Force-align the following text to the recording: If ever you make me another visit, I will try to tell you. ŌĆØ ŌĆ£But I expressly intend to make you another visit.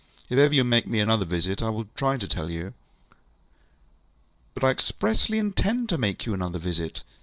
If 0.29 0.39
ever 0.39 0.51
you 0.55 0.63
make 0.63 0.87
me 0.87 0.99
another 0.99 1.25
visit, 1.25 1.61
I 1.61 1.69
will 1.69 1.85
try 1.95 2.17
to 2.17 2.27
tell 2.27 2.49
you. 2.49 2.73
ŌĆØ 4.55 4.55
ŌĆ£But 4.63 4.67
I 4.67 4.71
expressly 4.71 5.37
intend 5.37 5.89
to 5.89 5.99
make 5.99 6.25
you 6.25 6.33
another 6.33 6.57
visit. 6.57 7.03